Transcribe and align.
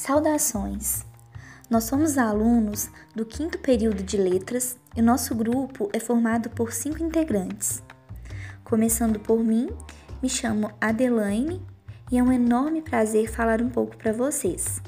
Saudações! 0.00 1.04
Nós 1.68 1.84
somos 1.84 2.16
alunos 2.16 2.88
do 3.14 3.26
quinto 3.26 3.58
período 3.58 4.02
de 4.02 4.16
letras 4.16 4.78
e 4.96 5.02
nosso 5.02 5.34
grupo 5.34 5.90
é 5.92 6.00
formado 6.00 6.48
por 6.48 6.72
cinco 6.72 7.04
integrantes. 7.04 7.82
Começando 8.64 9.20
por 9.20 9.44
mim, 9.44 9.68
me 10.22 10.28
chamo 10.30 10.70
Adelaine 10.80 11.60
e 12.10 12.16
é 12.16 12.22
um 12.22 12.32
enorme 12.32 12.80
prazer 12.80 13.30
falar 13.30 13.60
um 13.60 13.68
pouco 13.68 13.94
para 13.98 14.10
vocês. 14.10 14.80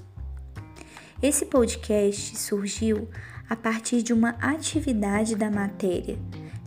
Esse 1.23 1.45
podcast 1.45 2.39
surgiu 2.39 3.07
a 3.51 3.55
partir 3.55 4.03
de 4.03 4.15
uma 4.15 4.31
atividade 4.41 5.37
da 5.37 5.51
matéria 5.51 6.19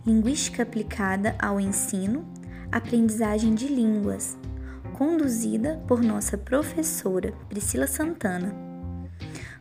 Linguística 0.06 0.62
aplicada 0.62 1.34
ao 1.40 1.58
ensino, 1.58 2.24
aprendizagem 2.70 3.56
de 3.56 3.66
línguas, 3.66 4.38
conduzida 4.96 5.78
por 5.86 6.02
nossa 6.02 6.38
professora 6.38 7.32
Priscila 7.50 7.86
Santana. 7.86 8.54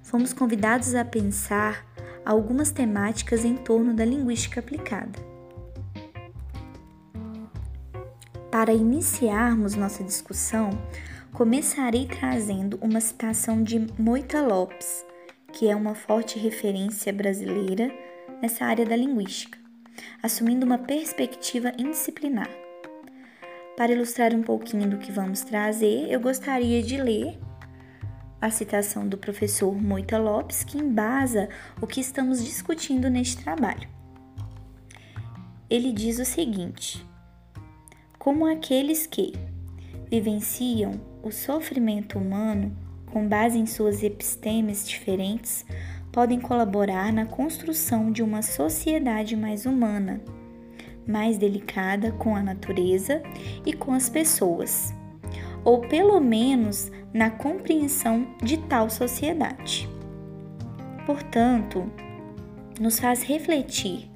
Fomos 0.02 0.32
convidados 0.32 0.96
a 0.96 1.04
pensar 1.04 1.86
algumas 2.26 2.72
temáticas 2.72 3.44
em 3.44 3.58
torno 3.58 3.94
da 3.94 4.06
linguística 4.06 4.62
aplicada. 4.62 5.20
Para 8.50 8.72
iniciarmos 8.72 9.76
nossa 9.76 10.06
discussão, 10.06 10.70
começarei 11.34 12.08
trazendo 12.08 12.80
uma 12.82 13.02
citação 13.02 13.62
de 13.62 13.86
Moita 14.00 14.42
Lopes, 14.42 15.06
que 15.52 15.68
é 15.68 15.76
uma 15.76 15.96
forte 15.96 16.40
referência 16.40 17.12
brasileira 17.12 17.92
nessa 18.42 18.64
área 18.64 18.86
da 18.86 18.96
linguística, 18.96 19.60
assumindo 20.24 20.66
uma 20.66 20.78
perspectiva 20.78 21.74
indisciplinar. 21.78 22.65
Para 23.78 23.92
ilustrar 23.92 24.34
um 24.34 24.42
pouquinho 24.42 24.90
do 24.90 24.98
que 24.98 25.12
vamos 25.12 25.42
trazer, 25.42 26.10
eu 26.10 26.18
gostaria 26.22 26.82
de 26.82 26.96
ler 26.96 27.38
a 28.40 28.50
citação 28.50 29.06
do 29.06 29.18
professor 29.18 29.76
Moita 29.76 30.18
Lopes, 30.18 30.64
que 30.64 30.78
embasa 30.78 31.50
o 31.82 31.86
que 31.86 32.00
estamos 32.00 32.42
discutindo 32.42 33.10
neste 33.10 33.44
trabalho. 33.44 33.90
Ele 35.70 35.92
diz 35.92 36.20
o 36.20 36.26
seguinte: 36.26 37.06
Como 38.18 38.46
aqueles 38.46 39.06
que 39.06 39.34
vivenciam 40.10 40.94
o 41.22 41.30
sofrimento 41.30 42.18
humano 42.18 42.74
com 43.08 43.28
base 43.28 43.58
em 43.58 43.66
suas 43.66 44.04
epistemes 44.04 44.88
diferentes, 44.88 45.66
podem 46.14 46.40
colaborar 46.40 47.12
na 47.12 47.26
construção 47.26 48.10
de 48.10 48.24
uma 48.24 48.42
sociedade 48.42 49.36
mais 49.36 49.66
humana 49.66 50.22
mais 51.08 51.38
delicada 51.38 52.12
com 52.12 52.36
a 52.36 52.42
natureza 52.42 53.22
e 53.66 53.74
com 53.74 53.94
as 53.94 54.10
pessoas, 54.10 54.94
ou 55.64 55.82
pelo 55.82 56.20
menos 56.20 56.92
na 57.14 57.30
compreensão 57.30 58.28
de 58.42 58.58
tal 58.58 58.90
sociedade. 58.90 59.90
Portanto, 61.06 61.90
nos 62.80 63.00
faz 63.00 63.24
refletir 63.24 64.10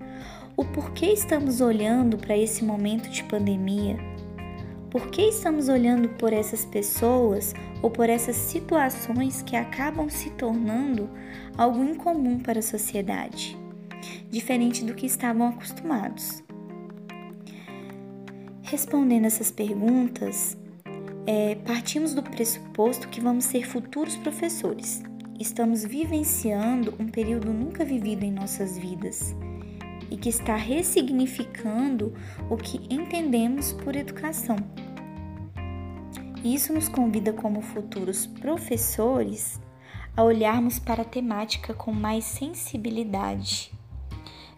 o 0.58 0.66
porquê 0.66 1.06
estamos 1.06 1.62
olhando 1.62 2.18
para 2.18 2.36
esse 2.36 2.66
momento 2.66 3.10
de 3.10 3.24
pandemia, 3.24 3.98
por 4.90 5.08
que 5.08 5.22
estamos 5.22 5.70
olhando 5.70 6.10
por 6.10 6.34
essas 6.34 6.66
pessoas 6.66 7.54
ou 7.82 7.90
por 7.90 8.10
essas 8.10 8.36
situações 8.36 9.42
que 9.42 9.56
acabam 9.56 10.10
se 10.10 10.32
tornando 10.32 11.10
algo 11.58 11.84
incomum 11.84 12.40
para 12.40 12.60
a 12.60 12.64
sociedade, 12.64 13.58
diferente 14.30 14.84
do 14.84 14.94
que 14.94 15.06
estavam 15.06 15.48
acostumados. 15.48 16.44
Respondendo 18.70 19.26
essas 19.26 19.50
perguntas, 19.50 20.56
é, 21.26 21.56
partimos 21.56 22.14
do 22.14 22.22
pressuposto 22.22 23.08
que 23.08 23.20
vamos 23.20 23.46
ser 23.46 23.68
futuros 23.68 24.16
professores. 24.16 25.02
Estamos 25.40 25.84
vivenciando 25.84 26.94
um 27.00 27.08
período 27.08 27.52
nunca 27.52 27.84
vivido 27.84 28.24
em 28.24 28.32
nossas 28.32 28.78
vidas 28.78 29.36
e 30.12 30.16
que 30.16 30.30
está 30.30 30.56
ressignificando 30.56 32.14
o 32.48 32.56
que 32.56 32.78
entendemos 32.94 33.74
por 33.74 33.96
educação. 33.96 34.58
Isso 36.44 36.72
nos 36.72 36.88
convida, 36.88 37.34
como 37.34 37.62
futuros 37.62 38.28
professores, 38.28 39.60
a 40.16 40.24
olharmos 40.24 40.78
para 40.78 41.02
a 41.02 41.06
temática 41.06 41.74
com 41.74 41.92
mais 41.92 42.24
sensibilidade, 42.24 43.72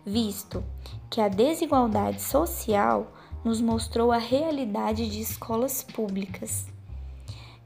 visto 0.05 0.61
que 1.09 1.21
a 1.21 1.29
desigualdade 1.29 2.21
social 2.21 3.13
nos 3.43 3.59
mostrou 3.59 4.11
a 4.11 4.17
realidade 4.17 5.09
de 5.09 5.21
escolas 5.21 5.83
públicas, 5.83 6.67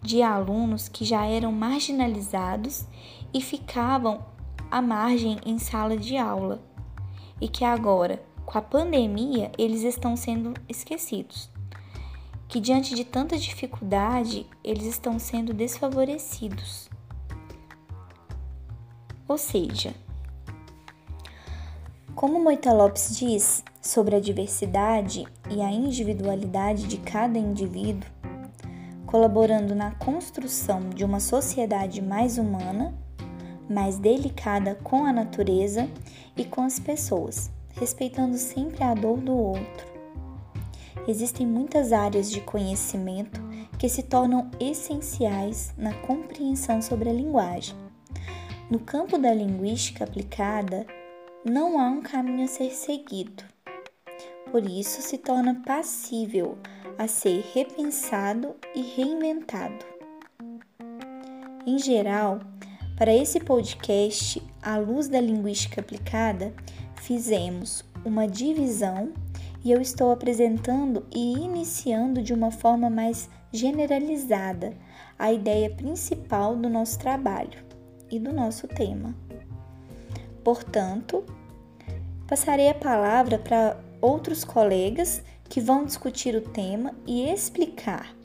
de 0.01 0.21
alunos 0.21 0.87
que 0.87 1.03
já 1.03 1.25
eram 1.25 1.51
marginalizados 1.51 2.85
e 3.33 3.41
ficavam 3.41 4.25
à 4.71 4.81
margem 4.81 5.39
em 5.45 5.59
sala 5.59 5.97
de 5.97 6.17
aula, 6.17 6.61
e 7.41 7.47
que 7.47 7.65
agora, 7.65 8.23
com 8.45 8.57
a 8.57 8.61
pandemia, 8.61 9.51
eles 9.57 9.83
estão 9.83 10.15
sendo 10.15 10.53
esquecidos. 10.69 11.49
Que 12.47 12.59
diante 12.59 12.95
de 12.95 13.03
tanta 13.03 13.37
dificuldade, 13.37 14.45
eles 14.63 14.85
estão 14.85 15.17
sendo 15.19 15.53
desfavorecidos. 15.53 16.89
Ou 19.27 19.37
seja, 19.37 19.95
como 22.13 22.41
Moita 22.41 22.71
Lopes 22.71 23.17
diz 23.17 23.63
sobre 23.85 24.15
a 24.15 24.19
diversidade 24.19 25.27
e 25.47 25.61
a 25.61 25.71
individualidade 25.71 26.87
de 26.87 26.97
cada 26.97 27.37
indivíduo, 27.37 28.09
colaborando 29.05 29.75
na 29.75 29.91
construção 29.91 30.89
de 30.89 31.05
uma 31.05 31.19
sociedade 31.19 32.01
mais 32.01 32.39
humana, 32.39 32.95
mais 33.69 33.99
delicada 33.99 34.73
com 34.83 35.05
a 35.05 35.13
natureza 35.13 35.87
e 36.35 36.43
com 36.43 36.61
as 36.61 36.79
pessoas, 36.79 37.51
respeitando 37.79 38.37
sempre 38.37 38.83
a 38.83 38.95
dor 38.95 39.19
do 39.19 39.33
outro. 39.33 39.85
Existem 41.07 41.45
muitas 41.45 41.93
áreas 41.93 42.31
de 42.31 42.41
conhecimento 42.41 43.39
que 43.77 43.87
se 43.87 44.01
tornam 44.01 44.49
essenciais 44.59 45.71
na 45.77 45.93
compreensão 45.93 46.81
sobre 46.81 47.07
a 47.07 47.13
linguagem. 47.13 47.75
No 48.67 48.79
campo 48.79 49.19
da 49.19 49.31
linguística 49.31 50.03
aplicada, 50.03 50.87
não 51.43 51.79
há 51.79 51.87
um 51.87 52.01
caminho 52.01 52.45
a 52.45 52.47
ser 52.47 52.71
seguido. 52.71 53.54
Por 54.51 54.65
isso 54.65 55.01
se 55.01 55.17
torna 55.17 55.61
passível 55.65 56.57
a 56.97 57.07
ser 57.07 57.43
repensado 57.53 58.55
e 58.73 58.81
reinventado. 58.81 59.85
Em 61.65 61.79
geral, 61.79 62.39
para 62.97 63.13
esse 63.13 63.39
podcast, 63.39 64.41
à 64.61 64.77
luz 64.77 65.07
da 65.07 65.19
linguística 65.19 65.81
aplicada, 65.81 66.53
fizemos 66.95 67.83
uma 68.05 68.27
divisão 68.27 69.11
e 69.63 69.71
eu 69.71 69.81
estou 69.81 70.11
apresentando 70.11 71.05
e 71.13 71.33
iniciando 71.33 72.21
de 72.21 72.33
uma 72.33 72.51
forma 72.51 72.89
mais 72.89 73.29
generalizada 73.51 74.73
a 75.17 75.33
ideia 75.33 75.69
principal 75.69 76.55
do 76.55 76.69
nosso 76.69 76.99
trabalho 76.99 77.63
e 78.11 78.19
do 78.19 78.31
nosso 78.31 78.67
tema. 78.67 79.15
Portanto, 80.43 81.25
passarei 82.27 82.69
a 82.69 82.75
palavra 82.75 83.39
para 83.39 83.77
outros 84.01 84.43
colegas 84.43 85.23
que 85.49 85.61
vão 85.61 85.85
discutir 85.85 86.35
o 86.35 86.41
tema 86.41 86.93
e 87.05 87.29
explicar 87.29 88.15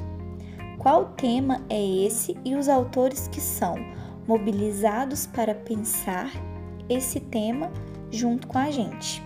qual 0.78 1.06
tema 1.16 1.60
é 1.68 1.80
esse 2.06 2.36
e 2.44 2.54
os 2.54 2.68
autores 2.68 3.28
que 3.28 3.40
são 3.40 3.76
mobilizados 4.26 5.26
para 5.26 5.54
pensar 5.54 6.30
esse 6.88 7.20
tema 7.20 7.70
junto 8.10 8.46
com 8.46 8.56
a 8.56 8.70
gente. 8.70 9.22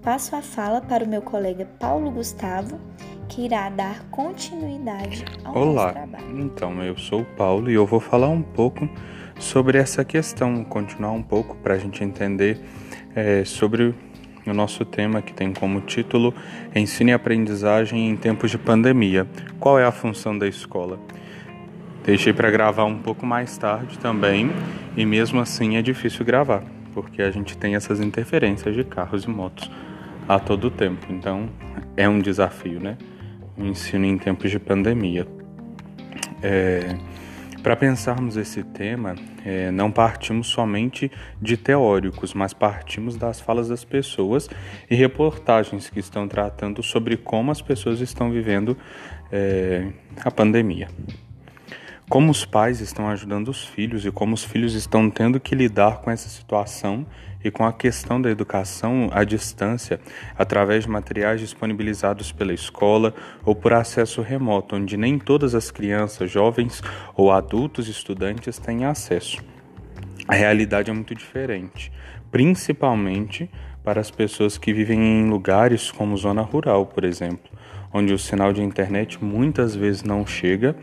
Passo 0.00 0.34
a 0.34 0.42
fala 0.42 0.80
para 0.80 1.04
o 1.04 1.08
meu 1.08 1.22
colega 1.22 1.68
Paulo 1.78 2.10
Gustavo, 2.10 2.80
que 3.28 3.44
irá 3.44 3.68
dar 3.68 4.02
continuidade 4.10 5.24
ao 5.44 5.56
Olá, 5.56 5.92
nosso 5.92 5.94
trabalho. 5.94 6.40
então 6.40 6.82
eu 6.82 6.96
sou 6.96 7.20
o 7.20 7.24
Paulo 7.36 7.70
e 7.70 7.74
eu 7.74 7.86
vou 7.86 8.00
falar 8.00 8.28
um 8.28 8.42
pouco 8.42 8.88
sobre 9.38 9.78
essa 9.78 10.04
questão, 10.04 10.64
continuar 10.64 11.12
um 11.12 11.22
pouco 11.22 11.54
para 11.56 11.74
a 11.74 11.78
gente 11.78 12.02
entender 12.02 12.60
é, 13.14 13.44
sobre 13.44 13.94
o 14.46 14.52
nosso 14.52 14.84
tema 14.84 15.22
que 15.22 15.32
tem 15.32 15.52
como 15.52 15.80
título 15.80 16.34
Ensino 16.74 17.10
e 17.10 17.12
Aprendizagem 17.12 18.08
em 18.08 18.16
Tempos 18.16 18.50
de 18.50 18.58
Pandemia. 18.58 19.26
Qual 19.60 19.78
é 19.78 19.84
a 19.84 19.92
função 19.92 20.36
da 20.36 20.48
escola? 20.48 20.98
Deixei 22.04 22.32
para 22.32 22.50
gravar 22.50 22.84
um 22.84 22.98
pouco 22.98 23.24
mais 23.24 23.56
tarde 23.56 23.98
também 23.98 24.50
e 24.96 25.06
mesmo 25.06 25.40
assim 25.40 25.76
é 25.76 25.82
difícil 25.82 26.24
gravar, 26.24 26.64
porque 26.92 27.22
a 27.22 27.30
gente 27.30 27.56
tem 27.56 27.76
essas 27.76 28.00
interferências 28.00 28.74
de 28.74 28.82
carros 28.82 29.24
e 29.24 29.30
motos 29.30 29.70
a 30.28 30.38
todo 30.38 30.70
tempo. 30.70 31.06
Então 31.10 31.48
é 31.96 32.08
um 32.08 32.18
desafio, 32.18 32.80
né? 32.80 32.98
O 33.56 33.64
ensino 33.64 34.04
em 34.04 34.18
tempos 34.18 34.50
de 34.50 34.58
pandemia. 34.58 35.26
É, 36.42 36.96
para 37.62 37.76
pensarmos 37.76 38.36
esse 38.36 38.62
tema, 38.62 39.14
é, 39.44 39.70
não 39.70 39.90
partimos 39.90 40.48
somente 40.48 41.10
de 41.40 41.56
teóricos, 41.56 42.34
mas 42.34 42.52
partimos 42.52 43.16
das 43.16 43.40
falas 43.40 43.68
das 43.68 43.84
pessoas 43.84 44.50
e 44.90 44.94
reportagens 44.94 45.88
que 45.88 46.00
estão 46.00 46.26
tratando 46.26 46.82
sobre 46.82 47.16
como 47.16 47.52
as 47.52 47.62
pessoas 47.62 48.00
estão 48.00 48.30
vivendo 48.30 48.76
é, 49.30 49.88
a 50.24 50.30
pandemia. 50.30 50.88
Como 52.08 52.30
os 52.30 52.44
pais 52.44 52.80
estão 52.80 53.08
ajudando 53.08 53.48
os 53.48 53.64
filhos 53.64 54.04
e 54.04 54.10
como 54.10 54.34
os 54.34 54.44
filhos 54.44 54.74
estão 54.74 55.08
tendo 55.08 55.40
que 55.40 55.54
lidar 55.54 55.98
com 55.98 56.10
essa 56.10 56.28
situação 56.28 57.06
e 57.44 57.50
com 57.50 57.64
a 57.64 57.72
questão 57.72 58.20
da 58.20 58.30
educação 58.30 59.08
à 59.12 59.24
distância 59.24 60.00
através 60.36 60.84
de 60.84 60.90
materiais 60.90 61.40
disponibilizados 61.40 62.30
pela 62.30 62.52
escola 62.52 63.14
ou 63.44 63.54
por 63.54 63.72
acesso 63.72 64.22
remoto, 64.22 64.76
onde 64.76 64.96
nem 64.96 65.18
todas 65.18 65.54
as 65.54 65.70
crianças, 65.70 66.30
jovens 66.30 66.82
ou 67.16 67.32
adultos 67.32 67.88
estudantes 67.88 68.58
têm 68.58 68.84
acesso. 68.84 69.42
A 70.28 70.34
realidade 70.34 70.90
é 70.90 70.94
muito 70.94 71.14
diferente, 71.14 71.90
principalmente 72.30 73.50
para 73.82 74.00
as 74.00 74.10
pessoas 74.10 74.56
que 74.56 74.72
vivem 74.72 75.00
em 75.00 75.28
lugares 75.28 75.90
como 75.90 76.16
zona 76.16 76.42
rural, 76.42 76.86
por 76.86 77.02
exemplo, 77.02 77.50
onde 77.92 78.12
o 78.12 78.18
sinal 78.18 78.52
de 78.52 78.62
internet 78.62 79.22
muitas 79.22 79.74
vezes 79.74 80.04
não 80.04 80.24
chega 80.24 80.76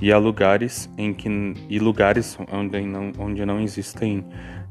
e 0.00 0.12
há 0.12 0.18
lugares 0.18 0.90
em 0.96 1.12
que 1.12 1.28
e 1.68 1.78
lugares 1.78 2.38
onde 2.50 2.80
não, 2.80 3.12
onde 3.18 3.44
não 3.44 3.60
existem 3.60 4.24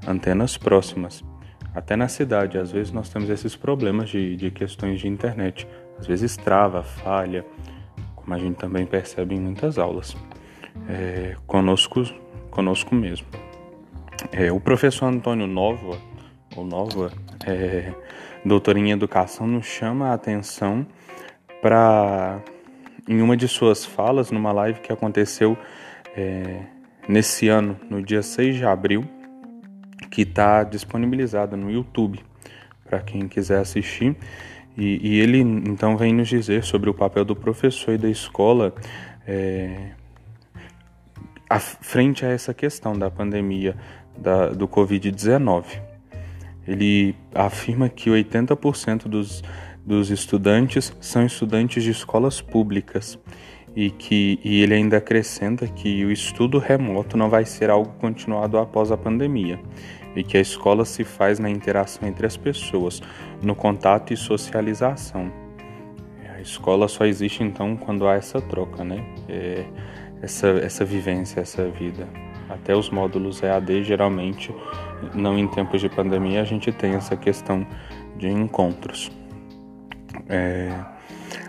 antenas 0.08 0.58
próximas. 0.58 1.24
Até 1.74 1.96
na 1.96 2.08
cidade, 2.08 2.58
às 2.58 2.72
vezes 2.72 2.92
nós 2.92 3.10
temos 3.10 3.30
esses 3.30 3.56
problemas 3.56 4.10
de, 4.10 4.36
de 4.36 4.50
questões 4.50 5.00
de 5.00 5.08
internet. 5.08 5.68
Às 6.00 6.08
vezes 6.08 6.36
trava, 6.36 6.81
falha, 6.81 7.46
como 8.16 8.34
a 8.34 8.38
gente 8.38 8.56
também 8.58 8.86
percebe 8.86 9.36
em 9.36 9.40
muitas 9.40 9.78
aulas. 9.78 10.18
É, 10.88 11.36
conosco, 11.46 12.04
conosco 12.50 12.96
mesmo. 12.96 13.28
É, 14.32 14.52
o 14.52 14.60
professor 14.60 15.06
Antônio 15.06 15.46
Nova, 15.46 15.98
ou 16.56 16.66
Nova, 16.66 17.12
é, 17.46 17.94
doutor 18.44 18.75
em 18.78 18.92
educação, 18.92 19.48
nos 19.48 19.66
chama 19.66 20.10
a 20.10 20.14
atenção 20.14 20.86
para, 21.62 22.42
em 23.07 23.22
uma 23.22 23.36
de 23.36 23.48
suas 23.48 23.86
falas, 23.86 24.31
numa 24.31 24.51
live 24.51 24.80
que 24.80 24.92
aconteceu 24.92 25.57
é, 26.16 26.62
nesse 27.07 27.48
ano, 27.48 27.80
no 27.90 28.01
dia 28.01 28.22
6 28.22 28.57
de 28.57 28.66
abril, 28.66 29.04
que 30.10 30.22
está 30.22 30.63
disponibilizada 30.63 31.56
no 31.56 31.69
YouTube 31.69 32.19
para 32.86 33.00
quem 33.00 33.28
quiser 33.28 33.60
assistir. 33.60 34.16
E, 34.78 35.00
e, 35.07 35.19
ele 35.19 35.40
então 35.40 35.98
vem 35.98 36.13
nos 36.13 36.28
dizer 36.28 36.63
sobre 36.63 36.90
o 36.90 36.94
papel 36.94 37.25
do 37.25 37.36
professor 37.36 37.94
e 37.94 37.98
da 37.98 38.10
escola 38.10 38.74
é, 39.28 39.92
à 41.50 41.60
frente 41.60 42.25
a 42.25 42.30
essa 42.30 42.54
questão 42.54 42.98
da 42.98 43.10
pandemia 43.10 43.75
da, 44.18 44.50
do 44.50 44.68
Covid-19. 44.68 45.66
Ele 46.68 47.16
afirma 47.34 47.90
que 47.90 48.10
80% 48.10 49.07
dos, 49.07 49.44
dos 49.89 50.12
estudantes 50.12 50.95
são 51.01 51.25
estudantes 51.25 51.83
de 51.83 51.89
escolas 51.89 52.39
públicas 52.39 53.18
e 53.75 53.89
que 53.89 54.39
e 54.44 54.62
ele 54.62 54.75
ainda 54.75 54.97
acrescenta 54.97 55.68
que 55.68 56.06
o 56.06 56.12
estudo 56.12 56.59
remoto 56.59 57.18
não 57.18 57.27
vai 57.27 57.44
ser 57.44 57.71
algo 57.71 57.91
continuado 57.97 58.59
após 58.59 58.91
a 58.91 58.97
pandemia 58.97 59.59
e 60.15 60.24
que 60.24 60.38
a 60.38 60.41
escola 60.41 60.86
se 60.86 61.03
faz 61.03 61.39
na 61.39 61.50
interação 61.50 62.07
entre 62.07 62.27
as 62.27 62.38
pessoas, 62.38 63.01
no 63.41 63.56
contato 63.56 64.13
e 64.13 64.18
socialização. 64.18 65.31
A 66.36 66.39
escola 66.39 66.88
só 66.88 67.03
existe 67.03 67.44
então 67.44 67.75
quando 67.75 68.07
há 68.07 68.13
essa 68.13 68.39
troca, 68.39 68.83
né? 68.83 69.03
É, 69.27 69.65
essa, 70.21 70.50
essa 70.50 70.86
vivência, 70.86 71.39
essa 71.39 71.68
vida. 71.68 72.07
Até 72.47 72.75
os 72.75 72.91
módulos 72.91 73.41
EAD, 73.41 73.83
geralmente, 73.83 74.53
não 75.15 75.36
em 75.36 75.47
tempos 75.47 75.81
de 75.81 75.89
pandemia, 75.89 76.41
a 76.41 76.45
gente 76.45 76.71
tem 76.71 76.94
essa 76.94 77.18
questão 77.18 77.65
de 78.18 78.27
encontros. 78.27 79.12
É, 80.30 80.72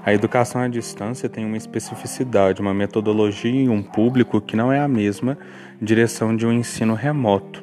a 0.05 0.13
educação 0.15 0.63
à 0.63 0.69
distância 0.69 1.29
tem 1.29 1.45
uma 1.45 1.57
especificidade, 1.57 2.61
uma 2.61 2.73
metodologia 2.73 3.51
e 3.51 3.69
um 3.69 3.83
público 3.83 4.41
que 4.41 4.57
não 4.57 4.73
é 4.73 4.81
a 4.81 4.89
mesma 4.89 5.37
direção 5.81 6.35
de 6.35 6.47
um 6.47 6.53
ensino 6.53 6.95
remoto. 6.95 7.63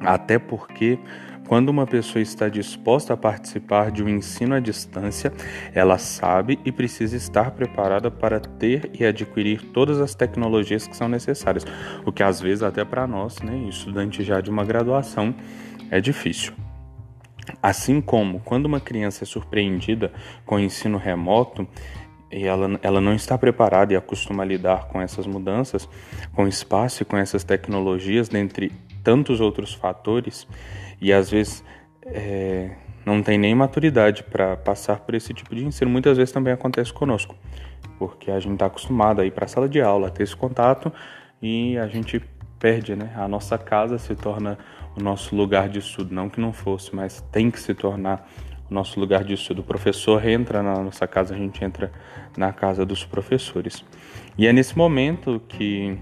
Até 0.00 0.38
porque, 0.38 0.98
quando 1.48 1.70
uma 1.70 1.86
pessoa 1.86 2.20
está 2.20 2.48
disposta 2.48 3.14
a 3.14 3.16
participar 3.16 3.90
de 3.90 4.02
um 4.02 4.08
ensino 4.08 4.54
à 4.54 4.60
distância, 4.60 5.32
ela 5.74 5.96
sabe 5.96 6.58
e 6.64 6.70
precisa 6.70 7.16
estar 7.16 7.52
preparada 7.52 8.10
para 8.10 8.38
ter 8.38 8.90
e 8.92 9.04
adquirir 9.04 9.62
todas 9.72 9.98
as 10.00 10.14
tecnologias 10.14 10.86
que 10.86 10.96
são 10.96 11.08
necessárias, 11.08 11.64
o 12.04 12.12
que 12.12 12.22
às 12.22 12.40
vezes 12.40 12.62
até 12.62 12.84
para 12.84 13.06
nós, 13.06 13.40
né, 13.40 13.56
estudante 13.68 14.22
já 14.22 14.40
de 14.42 14.50
uma 14.50 14.64
graduação, 14.64 15.34
é 15.90 16.00
difícil. 16.00 16.65
Assim 17.62 18.00
como 18.00 18.40
quando 18.40 18.66
uma 18.66 18.80
criança 18.80 19.24
é 19.24 19.26
surpreendida 19.26 20.12
com 20.44 20.56
o 20.56 20.60
ensino 20.60 20.98
remoto, 20.98 21.66
e 22.30 22.44
ela, 22.44 22.78
ela 22.82 23.00
não 23.00 23.14
está 23.14 23.38
preparada 23.38 23.92
e 23.92 23.96
acostuma 23.96 24.42
a 24.42 24.46
lidar 24.46 24.88
com 24.88 25.00
essas 25.00 25.26
mudanças, 25.26 25.88
com 26.34 26.44
o 26.44 26.48
espaço 26.48 27.02
e 27.02 27.04
com 27.06 27.16
essas 27.16 27.44
tecnologias, 27.44 28.28
dentre 28.28 28.72
tantos 29.02 29.40
outros 29.40 29.72
fatores, 29.72 30.46
e 31.00 31.12
às 31.12 31.30
vezes 31.30 31.62
é, 32.04 32.72
não 33.04 33.22
tem 33.22 33.38
nem 33.38 33.54
maturidade 33.54 34.24
para 34.24 34.56
passar 34.56 34.98
por 35.00 35.14
esse 35.14 35.32
tipo 35.32 35.54
de 35.54 35.64
ensino. 35.64 35.90
Muitas 35.90 36.16
vezes 36.16 36.32
também 36.32 36.52
acontece 36.52 36.92
conosco, 36.92 37.36
porque 37.98 38.30
a 38.30 38.40
gente 38.40 38.54
está 38.54 38.66
acostumado 38.66 39.20
a 39.20 39.24
ir 39.24 39.30
para 39.30 39.44
a 39.44 39.48
sala 39.48 39.68
de 39.68 39.80
aula, 39.80 40.08
a 40.08 40.10
ter 40.10 40.24
esse 40.24 40.34
contato, 40.34 40.92
e 41.40 41.78
a 41.78 41.86
gente 41.86 42.20
perde, 42.58 42.96
né? 42.96 43.12
A 43.16 43.28
nossa 43.28 43.56
casa 43.56 43.98
se 43.98 44.14
torna 44.16 44.58
o 44.96 45.02
nosso 45.02 45.36
lugar 45.36 45.68
de 45.68 45.78
estudo, 45.78 46.14
não 46.14 46.28
que 46.28 46.40
não 46.40 46.52
fosse, 46.52 46.94
mas 46.94 47.20
tem 47.30 47.50
que 47.50 47.60
se 47.60 47.74
tornar 47.74 48.28
o 48.70 48.74
nosso 48.74 48.98
lugar 48.98 49.22
de 49.22 49.34
estudo. 49.34 49.60
O 49.60 49.64
professor 49.64 50.26
entra 50.26 50.62
na 50.62 50.82
nossa 50.82 51.06
casa, 51.06 51.34
a 51.34 51.36
gente 51.36 51.64
entra 51.64 51.92
na 52.36 52.52
casa 52.52 52.84
dos 52.84 53.04
professores. 53.04 53.84
E 54.38 54.46
é 54.46 54.52
nesse 54.52 54.76
momento 54.76 55.40
que 55.48 55.96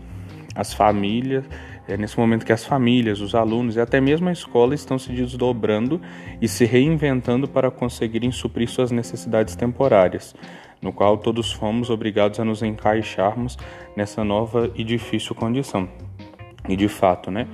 as 0.55 0.73
famílias, 0.73 1.45
é 1.87 1.97
nesse 1.97 2.19
momento 2.19 2.47
que 2.47 2.53
as 2.53 2.65
famílias, 2.65 3.21
os 3.21 3.35
alunos 3.35 3.77
e 3.77 3.81
até 3.81 4.01
mesmo 4.01 4.29
a 4.29 4.33
escola 4.33 4.75
estão 4.75 4.99
se 4.99 5.13
desdobrando 5.13 6.01
e 6.41 6.49
se 6.49 6.65
reinventando 6.65 7.47
para 7.47 7.71
conseguirem 7.71 8.31
suprir 8.31 8.69
suas 8.69 8.91
necessidades 8.91 9.55
temporárias, 9.55 10.35
no 10.81 10.93
qual 10.93 11.19
todos 11.19 11.53
fomos 11.53 11.91
obrigados 11.91 12.41
a 12.41 12.45
nos 12.45 12.63
encaixarmos 12.63 13.59
nessa 13.97 14.25
nova 14.25 14.71
e 14.75 14.85
difícil 14.85 15.35
condição. 15.35 15.89
E 16.69 16.77
de 16.77 16.89
fato, 16.89 17.31
né, 17.31 17.47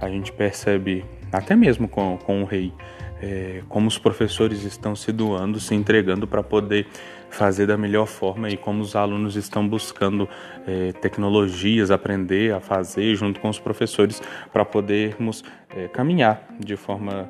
a 0.00 0.08
gente 0.08 0.32
percebe, 0.32 1.04
até 1.32 1.56
mesmo 1.56 1.88
com, 1.88 2.16
com 2.18 2.42
o 2.42 2.44
rei, 2.44 2.72
é, 3.20 3.62
como 3.68 3.88
os 3.88 3.98
professores 3.98 4.64
estão 4.64 4.94
se 4.94 5.10
doando, 5.12 5.58
se 5.58 5.74
entregando 5.74 6.26
para 6.26 6.42
poder 6.42 6.86
fazer 7.30 7.66
da 7.66 7.76
melhor 7.76 8.06
forma 8.06 8.48
e 8.48 8.56
como 8.56 8.80
os 8.80 8.96
alunos 8.96 9.36
estão 9.36 9.68
buscando 9.68 10.28
é, 10.66 10.92
tecnologias, 10.92 11.90
aprender 11.90 12.54
a 12.54 12.60
fazer 12.60 13.14
junto 13.16 13.40
com 13.40 13.48
os 13.48 13.58
professores 13.58 14.22
para 14.52 14.64
podermos 14.64 15.44
é, 15.76 15.88
caminhar 15.88 16.46
de 16.58 16.76
forma 16.76 17.28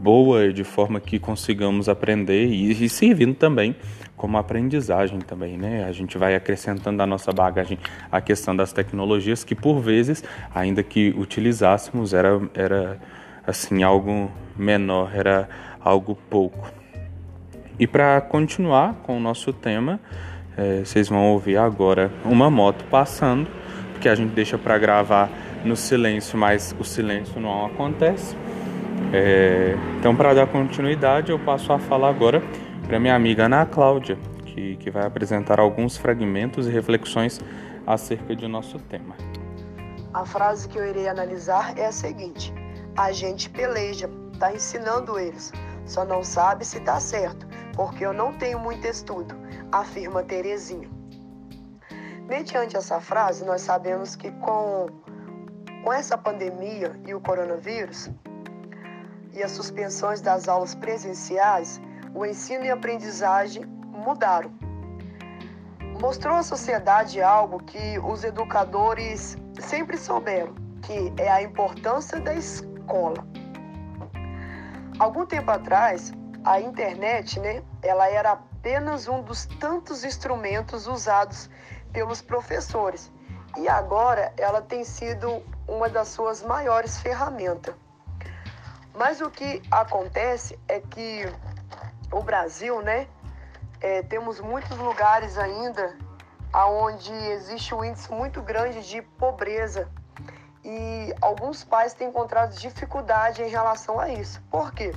boa, 0.00 0.52
de 0.52 0.64
forma 0.64 1.00
que 1.00 1.18
consigamos 1.18 1.88
aprender 1.88 2.46
e, 2.46 2.84
e 2.84 2.88
servindo 2.88 3.34
também 3.34 3.76
como 4.16 4.38
aprendizagem 4.38 5.18
também, 5.18 5.58
né? 5.58 5.84
A 5.84 5.90
gente 5.90 6.16
vai 6.16 6.36
acrescentando 6.36 7.02
a 7.02 7.06
nossa 7.06 7.32
bagagem 7.32 7.76
a 8.10 8.20
questão 8.20 8.54
das 8.54 8.72
tecnologias 8.72 9.42
que 9.42 9.52
por 9.54 9.80
vezes, 9.80 10.22
ainda 10.54 10.80
que 10.82 11.12
utilizássemos, 11.18 12.14
era 12.14 12.40
era 12.54 13.00
assim 13.44 13.82
algo 13.82 14.30
menor, 14.56 15.10
era 15.12 15.48
algo 15.80 16.16
pouco. 16.30 16.70
E 17.78 17.86
para 17.86 18.20
continuar 18.20 18.94
com 19.02 19.16
o 19.16 19.20
nosso 19.20 19.52
tema, 19.52 19.98
é, 20.56 20.84
vocês 20.84 21.08
vão 21.08 21.32
ouvir 21.32 21.56
agora 21.56 22.10
uma 22.24 22.48
moto 22.48 22.84
passando, 22.84 23.48
porque 23.92 24.08
a 24.08 24.14
gente 24.14 24.30
deixa 24.30 24.56
para 24.56 24.78
gravar 24.78 25.30
no 25.64 25.74
silêncio, 25.74 26.38
mas 26.38 26.74
o 26.78 26.84
silêncio 26.84 27.40
não 27.40 27.66
acontece. 27.66 28.36
É, 29.12 29.74
então, 29.98 30.16
para 30.16 30.32
dar 30.32 30.46
continuidade, 30.46 31.30
eu 31.30 31.38
passo 31.38 31.72
a 31.72 31.78
falar 31.78 32.08
agora 32.08 32.42
para 32.86 32.98
minha 32.98 33.14
amiga 33.14 33.44
Ana 33.44 33.66
Cláudia, 33.66 34.18
que, 34.46 34.76
que 34.76 34.90
vai 34.90 35.06
apresentar 35.06 35.60
alguns 35.60 35.96
fragmentos 35.96 36.66
e 36.66 36.70
reflexões 36.70 37.40
acerca 37.86 38.34
de 38.34 38.46
nosso 38.46 38.78
tema. 38.78 39.14
A 40.14 40.24
frase 40.24 40.68
que 40.68 40.78
eu 40.78 40.86
irei 40.86 41.08
analisar 41.08 41.76
é 41.78 41.86
a 41.86 41.92
seguinte: 41.92 42.52
a 42.96 43.12
gente 43.12 43.48
peleja, 43.50 44.10
está 44.32 44.52
ensinando 44.52 45.18
eles, 45.18 45.52
só 45.86 46.04
não 46.04 46.22
sabe 46.22 46.64
se 46.64 46.78
está 46.78 47.00
certo, 47.00 47.46
porque 47.74 48.04
eu 48.04 48.12
não 48.12 48.32
tenho 48.32 48.58
muito 48.58 48.86
estudo, 48.86 49.34
afirma 49.70 50.22
Terezinha. 50.22 50.90
Mediante 52.28 52.76
essa 52.76 53.00
frase, 53.00 53.44
nós 53.44 53.62
sabemos 53.62 54.16
que 54.16 54.30
com, 54.32 54.86
com 55.84 55.92
essa 55.92 56.16
pandemia 56.16 56.98
e 57.06 57.14
o 57.14 57.20
coronavírus 57.20 58.10
e 59.32 59.42
as 59.42 59.52
suspensões 59.52 60.20
das 60.20 60.48
aulas 60.48 60.74
presenciais, 60.74 61.80
o 62.14 62.24
ensino 62.26 62.64
e 62.64 62.70
a 62.70 62.74
aprendizagem 62.74 63.64
mudaram. 63.64 64.50
Mostrou 66.00 66.36
à 66.36 66.42
sociedade 66.42 67.22
algo 67.22 67.62
que 67.62 67.98
os 68.00 68.24
educadores 68.24 69.36
sempre 69.60 69.96
souberam, 69.96 70.54
que 70.82 71.12
é 71.16 71.30
a 71.30 71.42
importância 71.42 72.20
da 72.20 72.34
escola. 72.34 73.24
Algum 74.98 75.24
tempo 75.24 75.50
atrás, 75.50 76.12
a 76.44 76.60
internet, 76.60 77.38
né, 77.40 77.62
ela 77.82 78.08
era 78.08 78.32
apenas 78.32 79.08
um 79.08 79.22
dos 79.22 79.46
tantos 79.46 80.04
instrumentos 80.04 80.86
usados 80.86 81.48
pelos 81.92 82.20
professores 82.20 83.12
e 83.56 83.68
agora 83.68 84.32
ela 84.36 84.62
tem 84.62 84.84
sido 84.84 85.42
uma 85.68 85.88
das 85.88 86.08
suas 86.08 86.42
maiores 86.42 86.98
ferramentas. 87.00 87.74
Mas 88.94 89.20
o 89.20 89.30
que 89.30 89.62
acontece 89.70 90.58
é 90.68 90.80
que 90.80 91.24
o 92.10 92.22
Brasil, 92.22 92.82
né, 92.82 93.06
é, 93.80 94.02
temos 94.02 94.40
muitos 94.40 94.76
lugares 94.76 95.38
ainda 95.38 95.96
onde 96.54 97.12
existe 97.12 97.74
um 97.74 97.82
índice 97.82 98.12
muito 98.12 98.42
grande 98.42 98.86
de 98.86 99.00
pobreza 99.00 99.88
e 100.64 101.14
alguns 101.20 101.64
pais 101.64 101.94
têm 101.94 102.08
encontrado 102.08 102.54
dificuldade 102.54 103.42
em 103.42 103.48
relação 103.48 103.98
a 103.98 104.08
isso. 104.10 104.40
Por 104.50 104.72
quê? 104.72 104.94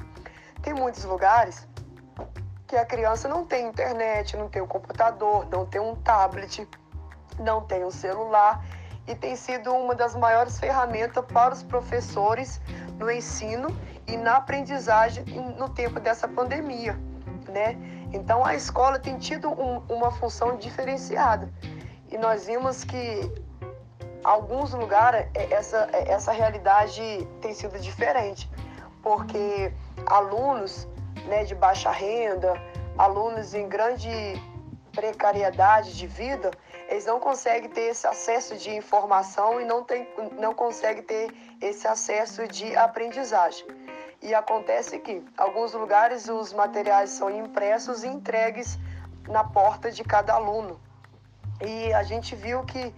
Tem 0.61 0.73
muitos 0.73 1.03
lugares 1.05 1.67
que 2.67 2.75
a 2.75 2.85
criança 2.85 3.27
não 3.27 3.45
tem 3.45 3.67
internet, 3.67 4.35
não 4.35 4.49
tem 4.49 4.61
um 4.61 4.67
computador, 4.67 5.47
não 5.49 5.65
tem 5.65 5.79
um 5.79 5.95
tablet, 5.95 6.67
não 7.39 7.61
tem 7.61 7.83
um 7.85 7.91
celular 7.91 8.63
e 9.07 9.15
tem 9.15 9.35
sido 9.35 9.73
uma 9.73 9.95
das 9.95 10.15
maiores 10.15 10.59
ferramentas 10.59 11.23
para 11.25 11.53
os 11.53 11.63
professores 11.63 12.59
no 12.97 13.11
ensino 13.11 13.75
e 14.07 14.15
na 14.17 14.37
aprendizagem 14.37 15.23
no 15.57 15.69
tempo 15.69 15.99
dessa 15.99 16.27
pandemia, 16.27 16.97
né? 17.49 17.77
Então 18.13 18.45
a 18.45 18.55
escola 18.55 18.99
tem 18.99 19.17
tido 19.17 19.49
um, 19.49 19.81
uma 19.89 20.11
função 20.11 20.57
diferenciada 20.57 21.49
e 22.11 22.17
nós 22.17 22.45
vimos 22.45 22.83
que 22.83 23.31
alguns 24.23 24.73
lugares 24.73 25.27
é, 25.33 25.53
essa, 25.53 25.89
é, 25.91 26.11
essa 26.11 26.31
realidade 26.31 27.27
tem 27.41 27.53
sido 27.53 27.79
diferente, 27.79 28.49
porque 29.01 29.71
alunos 30.05 30.87
né, 31.27 31.43
de 31.43 31.55
baixa 31.55 31.91
renda, 31.91 32.53
alunos 32.97 33.53
em 33.53 33.67
grande 33.67 34.09
precariedade 34.91 35.95
de 35.95 36.07
vida, 36.07 36.51
eles 36.87 37.05
não 37.05 37.19
conseguem 37.19 37.69
ter 37.69 37.89
esse 37.91 38.05
acesso 38.05 38.55
de 38.55 38.69
informação 38.69 39.59
e 39.59 39.65
não, 39.65 39.83
tem, 39.83 40.07
não 40.39 40.53
conseguem 40.53 41.03
ter 41.03 41.33
esse 41.61 41.87
acesso 41.87 42.47
de 42.47 42.75
aprendizagem. 42.75 43.65
E 44.21 44.33
acontece 44.33 44.99
que, 44.99 45.13
em 45.13 45.25
alguns 45.37 45.73
lugares, 45.73 46.29
os 46.29 46.53
materiais 46.53 47.11
são 47.11 47.29
impressos 47.29 48.03
e 48.03 48.07
entregues 48.07 48.77
na 49.27 49.43
porta 49.43 49.91
de 49.91 50.03
cada 50.03 50.33
aluno. 50.33 50.79
E 51.61 51.93
a 51.93 52.03
gente 52.03 52.35
viu 52.35 52.63
que 52.63 52.93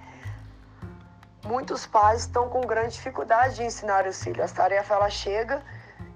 muitos 1.46 1.86
pais 1.86 2.22
estão 2.22 2.50
com 2.50 2.62
grande 2.62 2.94
dificuldade 2.94 3.56
de 3.56 3.64
ensinar 3.64 4.06
os 4.06 4.22
filhos. 4.22 4.52
A 4.52 4.56
tarefa 4.56 4.96
ela 4.96 5.10
chega 5.10 5.64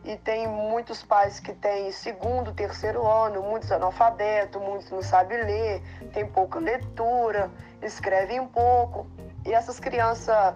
e 0.03 0.15
tem 0.17 0.47
muitos 0.47 1.03
pais 1.03 1.39
que 1.39 1.53
têm 1.53 1.91
segundo, 1.91 2.51
terceiro 2.53 3.05
ano, 3.05 3.41
muitos 3.43 3.71
analfabetos, 3.71 4.61
muitos 4.61 4.89
não 4.89 5.01
sabem 5.01 5.43
ler, 5.43 5.81
tem 6.11 6.25
pouca 6.25 6.59
leitura, 6.59 7.51
escrevem 7.81 8.45
pouco. 8.47 9.05
E 9.45 9.53
essas 9.53 9.79
crianças 9.79 10.55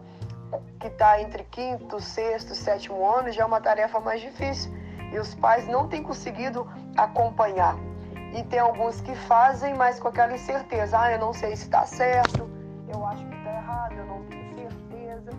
que 0.79 0.87
está 0.87 1.21
entre 1.21 1.43
quinto, 1.43 1.99
sexto, 1.99 2.55
sétimo 2.55 3.07
ano 3.07 3.31
já 3.31 3.43
é 3.43 3.45
uma 3.45 3.61
tarefa 3.61 3.99
mais 3.99 4.21
difícil 4.21 4.71
e 5.11 5.19
os 5.19 5.35
pais 5.35 5.67
não 5.67 5.87
têm 5.87 6.01
conseguido 6.01 6.67
acompanhar. 6.97 7.75
E 8.33 8.43
tem 8.43 8.59
alguns 8.59 8.99
que 8.99 9.15
fazem, 9.15 9.73
mas 9.73 9.99
com 9.99 10.07
aquela 10.07 10.33
incerteza, 10.33 10.99
ah, 10.99 11.11
eu 11.11 11.19
não 11.19 11.33
sei 11.33 11.55
se 11.55 11.63
está 11.63 11.85
certo, 11.85 12.49
eu 12.91 13.05
acho 13.05 13.25
que 13.25 13.35
está 13.35 13.51
errado, 13.51 13.93
eu 13.93 14.05
não 14.05 14.23
tenho 14.25 14.71
certeza. 14.71 15.31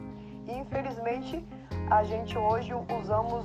E 0.47 0.53
infelizmente 0.53 1.47
a 1.91 2.03
gente 2.05 2.39
hoje 2.39 2.73
usamos 3.01 3.45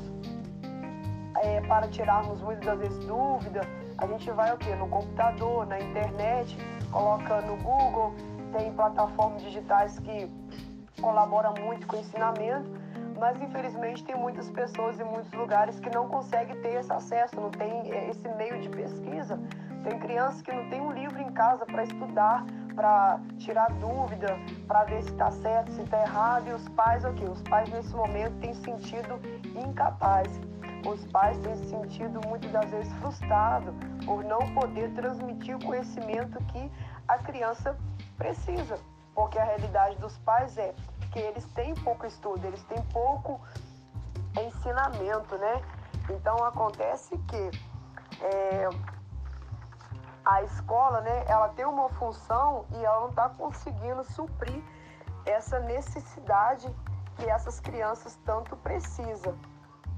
é, 1.41 1.61
para 1.61 1.87
tirarmos 1.87 2.41
muitas 2.41 2.79
vezes 2.79 3.05
dúvida, 3.05 3.61
a 3.97 4.05
gente 4.07 4.29
vai 4.31 4.53
o 4.53 4.57
quê? 4.57 4.75
No 4.75 4.87
computador, 4.87 5.65
na 5.65 5.79
internet, 5.79 6.57
coloca 6.91 7.41
no 7.41 7.57
Google, 7.57 8.13
tem 8.57 8.71
plataformas 8.73 9.41
digitais 9.41 9.97
que 9.99 10.29
colaboram 11.01 11.53
muito 11.59 11.87
com 11.87 11.95
o 11.95 11.99
ensinamento, 11.99 12.69
mas 13.19 13.41
infelizmente 13.41 14.03
tem 14.03 14.15
muitas 14.15 14.49
pessoas 14.49 14.99
em 14.99 15.03
muitos 15.03 15.31
lugares 15.33 15.79
que 15.79 15.89
não 15.93 16.07
conseguem 16.07 16.55
ter 16.61 16.79
esse 16.79 16.91
acesso, 16.91 17.35
não 17.35 17.49
tem 17.49 17.91
é, 17.91 18.09
esse 18.09 18.27
meio 18.29 18.59
de 18.61 18.69
pesquisa. 18.69 19.39
Tem 19.83 19.97
crianças 19.99 20.41
que 20.43 20.51
não 20.51 20.69
tem 20.69 20.79
um 20.79 20.91
livro 20.91 21.19
em 21.19 21.31
casa 21.31 21.65
para 21.65 21.83
estudar, 21.83 22.45
para 22.75 23.19
tirar 23.39 23.71
dúvida, 23.73 24.37
para 24.67 24.83
ver 24.83 25.01
se 25.01 25.09
está 25.09 25.31
certo, 25.31 25.71
se 25.71 25.81
está 25.81 26.01
errado, 26.01 26.49
e 26.49 26.53
os 26.53 26.67
pais 26.69 27.03
o 27.03 27.11
quê? 27.13 27.25
Os 27.25 27.41
pais 27.43 27.67
nesse 27.69 27.93
momento 27.95 28.39
têm 28.39 28.53
sentido 28.53 29.19
incapazes 29.55 30.39
os 30.85 31.05
pais 31.05 31.37
têm 31.39 31.55
se 31.55 31.69
sentido 31.69 32.19
muitas 32.27 32.51
das 32.51 32.69
vezes 32.69 32.91
frustrados 32.93 33.73
por 34.05 34.23
não 34.23 34.39
poder 34.53 34.93
transmitir 34.93 35.55
o 35.55 35.65
conhecimento 35.65 36.43
que 36.45 36.71
a 37.07 37.17
criança 37.17 37.77
precisa. 38.17 38.79
Porque 39.13 39.37
a 39.37 39.43
realidade 39.43 39.97
dos 39.97 40.17
pais 40.19 40.57
é 40.57 40.73
que 41.11 41.19
eles 41.19 41.45
têm 41.53 41.73
pouco 41.75 42.05
estudo, 42.05 42.45
eles 42.45 42.63
têm 42.63 42.81
pouco 42.93 43.39
ensinamento, 44.39 45.37
né? 45.37 45.61
Então 46.09 46.35
acontece 46.45 47.17
que 47.17 47.51
é, 48.21 48.69
a 50.23 50.43
escola, 50.43 51.01
né, 51.01 51.25
ela 51.27 51.49
tem 51.49 51.65
uma 51.65 51.89
função 51.89 52.65
e 52.71 52.85
ela 52.85 53.01
não 53.01 53.09
está 53.09 53.29
conseguindo 53.29 54.03
suprir 54.03 54.63
essa 55.25 55.59
necessidade 55.59 56.73
que 57.17 57.29
essas 57.29 57.59
crianças 57.59 58.17
tanto 58.25 58.55
precisam, 58.57 59.37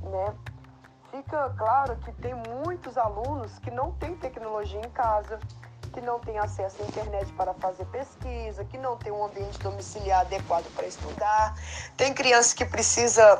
né? 0.02 0.36
Fica 1.13 1.53
claro 1.55 1.96
que 1.98 2.12
tem 2.13 2.34
muitos 2.34 2.98
alunos 2.98 3.60
que 3.60 3.70
não 3.70 3.91
têm 3.91 4.15
tecnologia 4.15 4.79
em 4.79 4.89
casa, 4.89 5.39
que 5.93 6.01
não 6.01 6.20
têm 6.20 6.39
acesso 6.39 6.82
à 6.82 6.86
internet 6.88 7.32
para 7.34 7.53
fazer 7.53 7.86
pesquisa, 7.86 8.65
que 8.65 8.79
não 8.79 8.98
têm 8.98 9.12
um 9.12 9.24
ambiente 9.24 9.60
domiciliar 9.60 10.22
adequado 10.22 10.65
para 10.74 10.88
estudar. 10.88 11.55
Tem 11.96 12.12
criança 12.12 12.55
que 12.55 12.65
precisa 12.65 13.39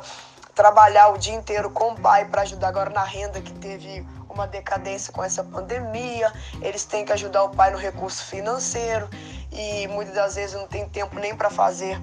trabalhar 0.54 1.08
o 1.08 1.18
dia 1.18 1.34
inteiro 1.34 1.68
com 1.68 1.90
o 1.90 2.00
pai 2.00 2.26
para 2.26 2.42
ajudar 2.42 2.68
agora 2.68 2.90
na 2.90 3.02
renda 3.02 3.40
que 3.40 3.52
teve 3.54 4.06
uma 4.30 4.46
decadência 4.46 5.12
com 5.12 5.24
essa 5.24 5.42
pandemia. 5.42 6.32
Eles 6.62 6.84
têm 6.84 7.04
que 7.04 7.12
ajudar 7.12 7.42
o 7.42 7.50
pai 7.50 7.72
no 7.72 7.78
recurso 7.78 8.24
financeiro 8.26 9.10
e 9.50 9.88
muitas 9.88 10.14
das 10.14 10.36
vezes 10.36 10.54
não 10.54 10.68
tem 10.68 10.88
tempo 10.88 11.18
nem 11.18 11.36
para 11.36 11.50
fazer 11.50 12.00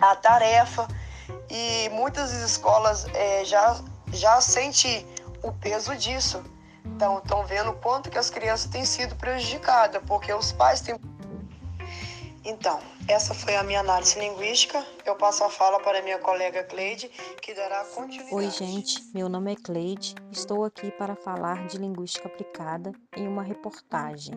a 0.00 0.16
tarefa. 0.16 0.88
E 1.48 1.88
muitas 1.90 2.32
escolas 2.32 3.06
é, 3.14 3.44
já 3.44 3.76
já 4.14 4.40
sente 4.40 5.06
o 5.42 5.52
peso 5.52 5.94
disso. 5.96 6.42
Então, 6.84 7.18
estão 7.18 7.44
vendo 7.46 7.70
o 7.70 7.74
quanto 7.74 8.10
que 8.10 8.18
as 8.18 8.30
crianças 8.30 8.70
têm 8.70 8.84
sido 8.84 9.16
prejudicadas, 9.16 10.02
porque 10.06 10.32
os 10.32 10.52
pais 10.52 10.80
têm. 10.80 10.96
Então, 12.44 12.78
essa 13.08 13.32
foi 13.32 13.56
a 13.56 13.62
minha 13.62 13.80
análise 13.80 14.18
linguística. 14.18 14.84
Eu 15.04 15.16
passo 15.16 15.42
a 15.44 15.48
fala 15.48 15.80
para 15.80 16.02
minha 16.02 16.18
colega 16.18 16.62
Cleide, 16.64 17.08
que 17.40 17.54
dará 17.54 17.84
continuidade. 17.86 18.34
Oi, 18.34 18.50
gente. 18.50 19.02
Meu 19.14 19.30
nome 19.30 19.52
é 19.52 19.56
Cleide. 19.56 20.14
Estou 20.30 20.64
aqui 20.64 20.90
para 20.92 21.16
falar 21.16 21.66
de 21.66 21.78
linguística 21.78 22.28
aplicada 22.28 22.92
em 23.16 23.26
uma 23.26 23.42
reportagem. 23.42 24.34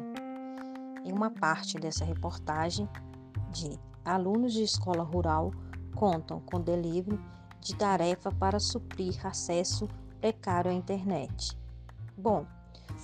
Em 1.04 1.12
uma 1.12 1.30
parte 1.30 1.78
dessa 1.78 2.06
reportagem, 2.06 2.88
de 3.52 3.78
alunos 4.06 4.54
de 4.54 4.64
escola 4.64 5.04
rural 5.04 5.52
contam 5.94 6.40
com 6.40 6.62
delivery 6.62 7.20
de 7.60 7.76
tarefa 7.76 8.32
para 8.32 8.60
suprir 8.60 9.26
acesso 9.26 9.88
precário 10.20 10.72
à 10.72 10.74
internet. 10.74 11.58
Bom, 12.18 12.46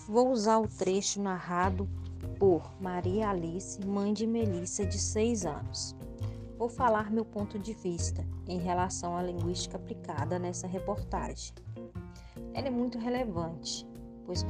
vou 0.08 0.32
usar 0.32 0.60
o 0.60 0.68
trecho 0.68 1.22
narrado 1.22 1.88
por 2.40 2.72
Maria 2.82 3.30
Alice, 3.30 3.86
mãe 3.86 4.14
de 4.14 4.26
Melissa, 4.26 4.86
de 4.86 4.98
6 4.98 5.46
anos. 5.46 5.96
Vou 6.58 6.70
falar 6.70 7.12
meu 7.12 7.26
ponto 7.26 7.60
de 7.60 7.74
vista 7.74 8.26
em 8.48 8.60
relação 8.60 9.18
à 9.18 9.24
linguística 9.24 9.78
aplicada 9.78 10.40
nessa 10.40 10.68
reportagem. 10.68 11.54
Ela 12.54 12.68
é 12.68 12.72
muito 12.72 12.98
relevante, 12.98 13.88
pois 14.26 14.46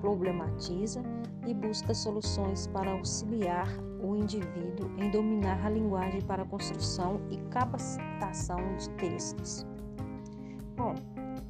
problematiza 0.00 1.02
e 1.46 1.54
busca 1.54 1.94
soluções 1.94 2.66
para 2.66 2.92
auxiliar 2.92 3.68
o 4.02 4.14
indivíduo 4.14 4.90
em 4.98 5.10
dominar 5.10 5.64
a 5.64 5.70
linguagem 5.70 6.20
para 6.22 6.42
a 6.42 6.46
construção 6.46 7.20
e 7.30 7.38
capacitação 7.50 8.58
de 8.76 8.90
textos. 8.90 9.66
Bom, 10.76 10.94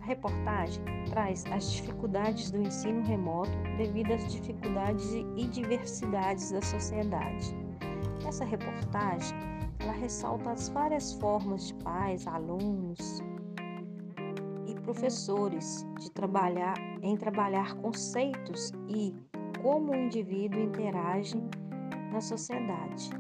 a 0.01 0.05
reportagem 0.05 0.83
traz 1.11 1.45
as 1.51 1.73
dificuldades 1.73 2.51
do 2.51 2.61
ensino 2.61 3.03
remoto 3.03 3.51
devido 3.77 4.13
às 4.13 4.33
dificuldades 4.33 5.13
e 5.37 5.47
diversidades 5.47 6.53
da 6.53 6.63
sociedade. 6.63 7.57
Essa 8.27 8.45
reportagem 8.45 9.37
ela 9.81 9.93
ressalta 9.93 10.51
as 10.51 10.69
várias 10.69 11.15
formas 11.15 11.69
de 11.69 11.75
pais, 11.75 12.27
alunos 12.27 13.21
professores 14.85 15.87
de 15.99 16.11
trabalhar 16.11 16.75
em 17.03 17.17
trabalhar 17.17 17.75
conceitos 17.77 18.71
e 18.89 19.15
como 19.63 19.93
o 19.93 19.97
indivíduo 19.97 20.61
interage 20.61 21.43
na 22.13 22.21
sociedade. 22.21 23.11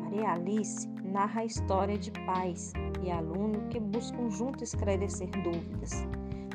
Maria 0.00 0.32
Alice 0.32 0.88
narra 1.04 1.42
a 1.42 1.44
história 1.44 1.98
de 1.98 2.10
pais 2.24 2.72
e 3.02 3.10
aluno 3.10 3.68
que 3.68 3.80
buscam 3.80 4.30
juntos 4.30 4.74
esclarecer 4.74 5.28
dúvidas, 5.42 6.06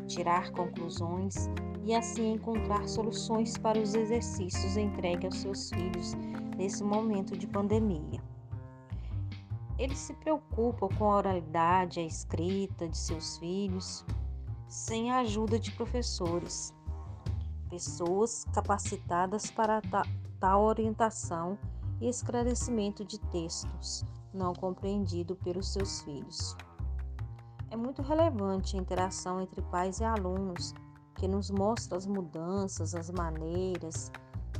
tirar 0.08 0.52
conclusões 0.52 1.50
e 1.84 1.94
assim 1.94 2.34
encontrar 2.34 2.88
soluções 2.88 3.58
para 3.58 3.78
os 3.78 3.94
exercícios 3.94 4.78
entregues 4.78 5.26
aos 5.26 5.42
seus 5.42 5.70
filhos 5.70 6.14
nesse 6.58 6.84
momento 6.84 7.38
de 7.38 7.48
pandemia. 7.48 8.35
Eles 9.77 9.98
se 9.98 10.13
preocupam 10.13 10.88
com 10.98 11.12
a 11.12 11.17
oralidade, 11.17 12.00
a 12.00 12.03
escrita 12.03 12.88
de 12.88 12.98
seus 12.98 13.38
filhos, 13.38 14.05
sem 14.67 15.12
a 15.12 15.20
ajuda 15.20 15.60
de 15.60 15.72
professores, 15.72 16.74
pessoas 17.70 18.46
capacitadas 18.53 19.51
para 19.51 19.82
tal 20.39 20.63
orientação 20.63 21.58
e 22.00 22.08
esclarecimento 22.08 23.03
de 23.03 23.20
textos 23.20 24.05
não 24.36 24.53
compreendidos 24.53 25.38
pelos 25.39 25.72
seus 25.72 26.01
filhos. 26.01 26.55
É 27.72 27.75
muito 27.75 28.01
relevante 28.01 28.77
a 28.77 28.79
interação 28.79 29.41
entre 29.41 29.62
pais 29.63 30.00
e 30.00 30.03
alunos, 30.03 30.74
que 31.15 31.27
nos 31.27 31.50
mostra 31.50 31.98
as 31.98 32.05
mudanças, 32.05 32.94
as 32.94 33.10
maneiras, 33.10 34.12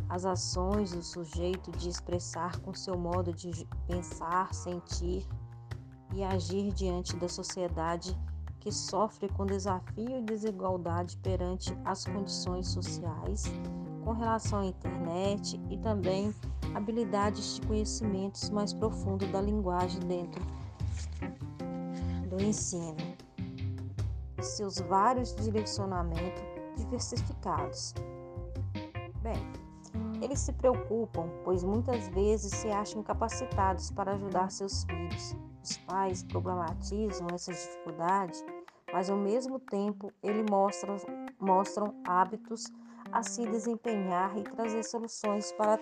as 0.10 0.26
ações 0.26 0.92
do 0.92 1.02
sujeito 1.02 1.72
de 1.72 1.90
expressar 1.90 2.60
com 2.60 2.74
seu 2.74 2.98
modo 2.98 3.34
de 3.34 3.68
pensar, 3.88 4.54
sentir 4.54 5.28
e 6.14 6.24
agir 6.24 6.72
diante 6.72 7.16
da 7.16 7.28
sociedade 7.28 8.18
que 8.60 8.72
sofre 8.72 9.30
com 9.30 9.46
desafio 9.46 10.20
e 10.20 10.22
desigualdade 10.22 11.18
perante 11.18 11.78
as 11.86 12.06
condições 12.06 12.68
sociais, 12.68 13.44
com 14.04 14.12
relação 14.12 14.60
à 14.60 14.66
internet 14.66 15.60
e 15.70 15.78
também 15.78 16.34
habilidades 16.74 17.56
de 17.56 17.68
conhecimentos 17.68 18.50
mais 18.50 18.74
profundos 18.74 19.30
da 19.32 19.42
linguagem 19.42 20.00
dentro 20.02 20.42
do 22.30 22.42
ensino 22.42 23.16
seus 24.46 24.80
vários 24.80 25.36
direcionamentos 25.36 26.42
diversificados. 26.78 27.94
Bem, 29.22 29.65
eles 30.22 30.40
se 30.40 30.54
preocupam, 30.54 31.30
pois 31.44 31.64
muitas 31.64 32.08
vezes 32.10 32.52
se 32.52 32.70
acham 32.70 33.04
capacitados 33.04 33.92
para 33.92 34.14
ajudar 34.14 34.52
seus 34.52 34.84
filhos. 34.84 35.36
Os 35.64 35.78
pais 35.78 36.24
problematizam 36.24 37.28
essas 37.34 37.58
dificuldades, 37.58 38.44
mas 38.94 39.10
ao 39.10 39.18
mesmo 39.18 39.60
tempo 39.60 40.14
eles 40.22 40.46
mostram, 40.50 40.98
mostram 41.40 41.94
hábitos 42.06 42.66
a 43.12 43.24
se 43.24 43.46
desempenhar 43.46 44.38
e 44.38 44.44
trazer 44.44 44.84
soluções 44.84 45.52
para 45.54 45.80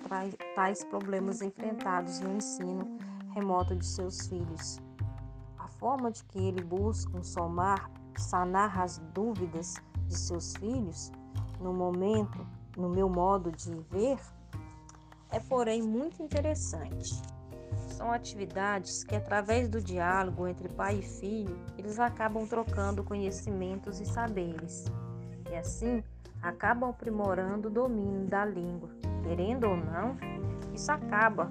tais 0.56 0.84
problemas 0.86 1.42
enfrentados 1.42 2.20
no 2.20 2.36
ensino 2.36 2.98
remoto 3.34 3.76
de 3.76 3.86
seus 3.86 4.28
filhos. 4.28 4.80
A 5.58 5.68
forma 5.68 6.12
de 6.12 6.24
que 6.26 6.40
eles 6.40 6.66
buscam 6.66 7.24
somar, 7.24 7.90
sanar 8.18 8.80
as 8.80 9.00
dúvidas 9.14 9.76
de 10.08 10.16
seus 10.16 10.56
filhos 10.56 11.12
no 11.60 11.74
momento 11.74 12.46
no 12.78 12.90
meu 12.90 13.10
modo 13.10 13.52
de 13.52 13.74
ver, 13.90 14.18
é 15.32 15.40
porém 15.40 15.82
muito 15.82 16.22
interessante. 16.22 17.22
São 17.90 18.12
atividades 18.12 19.04
que, 19.04 19.16
através 19.16 19.68
do 19.68 19.82
diálogo 19.82 20.48
entre 20.48 20.68
pai 20.70 21.00
e 21.00 21.02
filho, 21.02 21.60
eles 21.78 22.00
acabam 22.00 22.48
trocando 22.48 23.04
conhecimentos 23.04 24.00
e 24.00 24.06
saberes, 24.06 24.86
e 25.50 25.56
assim 25.56 26.04
acabam 26.42 26.90
aprimorando 26.90 27.70
o 27.70 27.72
domínio 27.72 28.28
da 28.28 28.46
língua. 28.46 28.90
Querendo 29.24 29.66
ou 29.66 29.78
não, 29.78 30.18
isso 30.74 30.92
acaba 30.92 31.50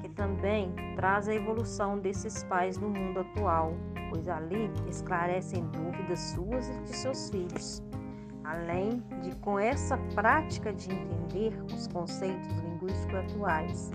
que 0.00 0.08
também 0.08 0.74
traz 0.96 1.28
a 1.28 1.34
evolução 1.34 1.98
desses 1.98 2.42
pais 2.44 2.78
no 2.78 2.88
mundo 2.88 3.20
atual, 3.20 3.74
pois 4.08 4.28
ali 4.28 4.70
esclarecem 4.88 5.64
dúvidas 5.66 6.20
suas 6.20 6.68
e 6.68 6.80
de 6.80 6.96
seus 6.96 7.28
filhos 7.28 7.82
além 8.50 9.02
de 9.22 9.34
com 9.36 9.58
essa 9.58 9.96
prática 10.14 10.72
de 10.72 10.92
entender 10.92 11.52
os 11.72 11.86
conceitos 11.86 12.48
linguísticos 12.58 13.14
atuais. 13.14 13.90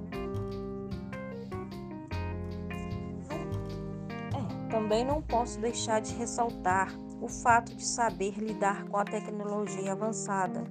É, 4.33 4.71
também 4.71 5.03
não 5.03 5.21
posso 5.21 5.59
deixar 5.59 5.99
de 5.99 6.13
ressaltar 6.15 6.87
o 7.21 7.27
fato 7.27 7.75
de 7.75 7.85
saber 7.85 8.37
lidar 8.37 8.85
com 8.85 8.97
a 8.97 9.03
tecnologia 9.03 9.91
avançada, 9.91 10.63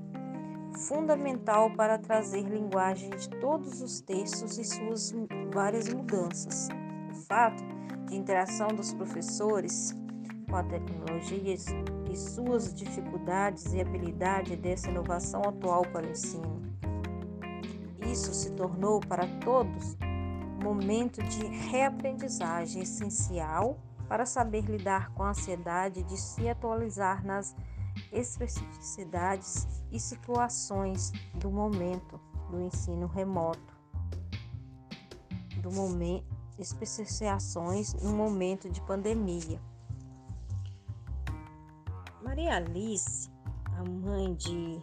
fundamental 0.86 1.70
para 1.70 1.98
trazer 1.98 2.42
linguagem 2.42 3.10
de 3.10 3.28
todos 3.28 3.82
os 3.82 4.00
textos 4.00 4.58
e 4.58 4.64
suas 4.64 5.14
várias 5.52 5.92
mudanças. 5.92 6.68
O 7.10 7.14
fato 7.26 7.62
de 8.06 8.16
interação 8.16 8.68
dos 8.68 8.94
professores 8.94 9.94
com 10.48 10.56
a 10.56 10.62
tecnologia 10.62 11.54
suas 12.16 12.74
dificuldades 12.74 13.72
e 13.72 13.80
habilidade 13.80 14.56
dessa 14.56 14.90
inovação 14.90 15.42
atual 15.42 15.82
para 15.82 16.06
o 16.06 16.10
ensino. 16.10 16.62
Isso 18.10 18.32
se 18.34 18.50
tornou 18.52 19.00
para 19.00 19.26
todos 19.40 19.96
um 20.60 20.64
momento 20.64 21.22
de 21.22 21.46
reaprendizagem 21.46 22.82
essencial 22.82 23.78
para 24.08 24.26
saber 24.26 24.62
lidar 24.62 25.10
com 25.10 25.22
a 25.22 25.30
ansiedade 25.30 26.02
de 26.02 26.16
se 26.16 26.48
atualizar 26.48 27.24
nas 27.24 27.54
especificidades 28.12 29.66
e 29.90 29.98
situações 29.98 31.12
do 31.34 31.50
momento 31.50 32.20
do 32.50 32.60
ensino 32.60 33.06
remoto, 33.06 33.74
do 35.62 35.70
momento 35.72 36.34
especificações 36.58 37.94
no 37.94 38.12
momento 38.12 38.70
de 38.70 38.80
pandemia. 38.82 39.60
Maria 42.34 42.56
Alice, 42.56 43.30
a 43.78 43.84
mãe 43.88 44.34
de 44.34 44.82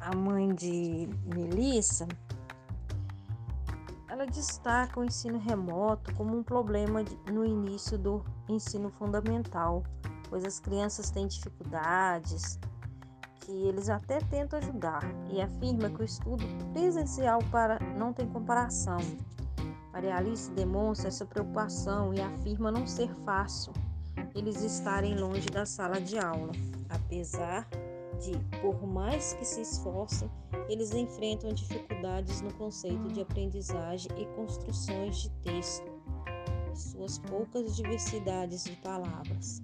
a 0.00 0.16
mãe 0.16 0.52
de 0.52 1.08
Melissa, 1.32 2.08
ela 4.08 4.26
destaca 4.26 4.98
o 4.98 5.04
ensino 5.04 5.38
remoto 5.38 6.12
como 6.16 6.36
um 6.36 6.42
problema 6.42 7.04
no 7.30 7.44
início 7.44 7.96
do 7.96 8.24
ensino 8.48 8.90
fundamental, 8.90 9.84
pois 10.28 10.44
as 10.44 10.58
crianças 10.58 11.08
têm 11.08 11.28
dificuldades 11.28 12.58
que 13.42 13.52
eles 13.52 13.88
até 13.88 14.18
tentam 14.18 14.58
ajudar 14.58 15.04
e 15.30 15.40
afirma 15.40 15.88
que 15.88 16.02
o 16.02 16.04
estudo 16.04 16.44
presencial 16.72 17.38
para 17.52 17.78
não 17.96 18.12
tem 18.12 18.26
comparação. 18.26 18.98
Maria 19.92 20.16
Alice 20.16 20.50
demonstra 20.50 21.06
essa 21.06 21.24
preocupação 21.24 22.12
e 22.12 22.20
afirma 22.20 22.72
não 22.72 22.88
ser 22.88 23.14
fácil 23.24 23.72
eles 24.34 24.62
estarem 24.62 25.16
longe 25.16 25.48
da 25.48 25.66
sala 25.66 26.00
de 26.00 26.18
aula, 26.18 26.52
apesar 26.88 27.68
de, 28.20 28.32
por 28.60 28.86
mais 28.86 29.34
que 29.34 29.44
se 29.44 29.60
esforcem, 29.62 30.30
eles 30.68 30.92
enfrentam 30.92 31.52
dificuldades 31.52 32.40
no 32.40 32.52
conceito 32.54 33.08
de 33.08 33.20
aprendizagem 33.20 34.10
e 34.18 34.26
construções 34.36 35.18
de 35.18 35.30
texto, 35.42 35.90
e 36.72 36.76
suas 36.76 37.18
poucas 37.18 37.74
diversidades 37.76 38.64
de 38.64 38.76
palavras. 38.76 39.60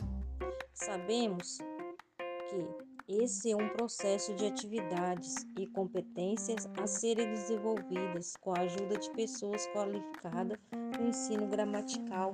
Sabemos 0.75 1.59
que 2.51 2.89
esse 3.09 3.51
é 3.51 3.57
um 3.57 3.69
processo 3.71 4.35
de 4.35 4.47
atividades 4.47 5.35
e 5.59 5.67
competências 5.67 6.69
a 6.77 6.87
serem 6.87 7.31
desenvolvidas 7.31 8.35
com 8.41 8.53
a 8.53 8.61
ajuda 8.61 8.99
de 8.99 9.11
pessoas 9.13 9.67
qualificadas 9.69 10.59
no 10.99 11.09
ensino 11.09 11.47
gramatical 11.47 12.33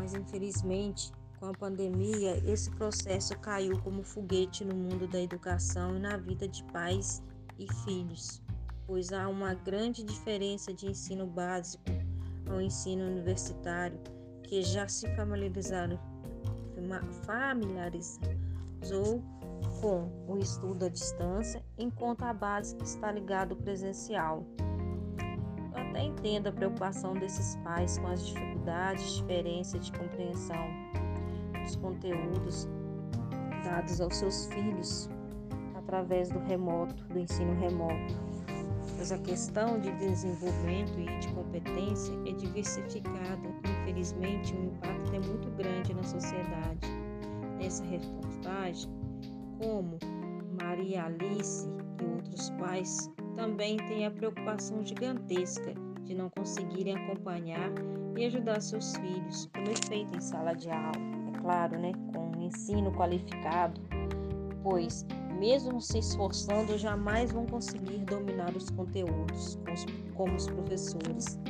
mas 0.00 0.14
infelizmente, 0.14 1.12
com 1.38 1.46
a 1.46 1.52
pandemia, 1.52 2.38
esse 2.50 2.70
processo 2.70 3.38
caiu 3.38 3.78
como 3.82 4.02
foguete 4.02 4.64
no 4.64 4.74
mundo 4.74 5.06
da 5.06 5.20
educação 5.20 5.94
e 5.94 5.98
na 5.98 6.16
vida 6.16 6.48
de 6.48 6.64
pais 6.64 7.22
e 7.58 7.70
filhos, 7.84 8.42
pois 8.86 9.12
há 9.12 9.28
uma 9.28 9.52
grande 9.52 10.02
diferença 10.02 10.72
de 10.72 10.86
ensino 10.86 11.26
básico 11.26 11.84
ao 12.48 12.62
ensino 12.62 13.04
universitário, 13.04 14.00
que 14.42 14.62
já 14.62 14.88
se 14.88 15.06
familiarizaram, 15.14 16.00
familiarizou 17.26 19.22
com 19.82 20.10
o 20.26 20.38
estudo 20.38 20.86
à 20.86 20.88
distância, 20.88 21.62
enquanto 21.76 22.22
a 22.22 22.32
básica 22.32 22.82
está 22.82 23.12
ligada 23.12 23.52
ao 23.52 23.60
presencial. 23.60 24.46
Eu 25.74 25.78
até 25.78 26.04
entendo 26.04 26.46
a 26.46 26.52
preocupação 26.52 27.12
desses 27.12 27.54
pais 27.56 27.98
com 27.98 28.06
as 28.06 28.26
dificuldades, 28.26 28.59
diferença 29.30 29.78
de 29.78 29.92
compreensão 29.92 30.66
dos 31.62 31.76
conteúdos 31.76 32.68
dados 33.64 34.00
aos 34.00 34.16
seus 34.16 34.46
filhos 34.46 35.08
através 35.74 36.28
do 36.28 36.38
remoto, 36.40 37.04
do 37.04 37.18
ensino 37.18 37.54
remoto. 37.60 38.14
Pois 38.96 39.12
a 39.12 39.18
questão 39.18 39.78
de 39.78 39.90
desenvolvimento 39.92 40.98
e 40.98 41.18
de 41.18 41.28
competência 41.28 42.12
é 42.26 42.32
diversificada. 42.32 43.48
Infelizmente, 43.82 44.54
o 44.54 44.64
impacto 44.64 45.14
é 45.14 45.18
muito 45.18 45.50
grande 45.56 45.94
na 45.94 46.02
sociedade. 46.02 46.88
Nessa 47.58 47.84
reportagem, 47.84 48.90
como 49.58 49.98
Maria 50.62 51.04
Alice 51.04 51.68
e 52.00 52.04
outros 52.04 52.50
pais 52.50 53.10
também 53.36 53.76
têm 53.76 54.06
a 54.06 54.10
preocupação 54.10 54.84
gigantesca 54.84 55.74
de 56.04 56.14
não 56.14 56.30
conseguirem 56.30 56.96
acompanhar 56.96 57.70
e 58.16 58.24
ajudar 58.26 58.60
seus 58.60 58.96
filhos, 58.96 59.48
como 59.54 59.70
é 59.70 59.76
feito 59.88 60.16
em 60.16 60.20
sala 60.20 60.54
de 60.54 60.70
aula, 60.70 60.92
é 61.34 61.38
claro, 61.40 61.78
né, 61.78 61.92
com 62.12 62.36
um 62.36 62.42
ensino 62.42 62.92
qualificado, 62.92 63.80
pois 64.62 65.06
mesmo 65.38 65.80
se 65.80 65.98
esforçando, 65.98 66.76
jamais 66.76 67.32
vão 67.32 67.46
conseguir 67.46 68.04
dominar 68.04 68.54
os 68.54 68.68
conteúdos 68.68 69.58
como 70.14 70.36
os 70.36 70.46
professores. 70.46 71.40